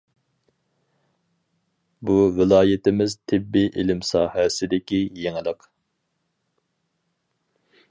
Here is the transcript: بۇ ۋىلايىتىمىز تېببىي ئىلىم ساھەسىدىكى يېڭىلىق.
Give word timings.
بۇ 2.09 2.15
ۋىلايىتىمىز 2.39 3.15
تېببىي 3.33 3.69
ئىلىم 3.83 4.03
ساھەسىدىكى 4.09 5.03
يېڭىلىق. 5.27 5.71